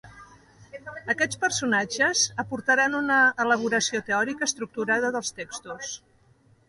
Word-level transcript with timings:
Aquests 1.13 1.37
personatges 1.43 2.23
aportaran 2.43 2.95
una 3.01 3.17
elaboració 3.47 4.03
teòrica 4.09 4.49
estructurada 4.51 5.13
dels 5.17 5.35
textos. 5.43 5.93